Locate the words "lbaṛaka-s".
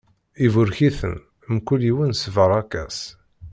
2.29-2.99